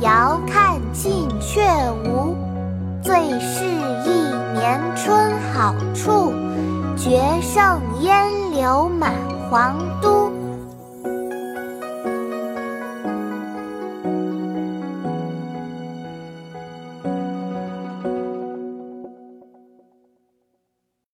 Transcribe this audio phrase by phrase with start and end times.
[0.00, 1.62] 遥看近却
[2.04, 2.36] 无。
[3.02, 4.10] 最是一
[4.54, 6.32] 年春好处，
[6.96, 9.12] 绝胜烟柳满
[9.50, 10.23] 皇都。